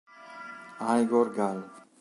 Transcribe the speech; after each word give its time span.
Igor 0.95 1.29
Gal 1.37 1.59